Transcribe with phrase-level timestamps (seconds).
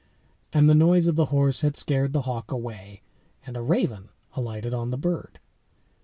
[0.51, 3.03] And the noise of the horse had scared the hawk away,
[3.45, 5.37] and a raven alighted on the bird.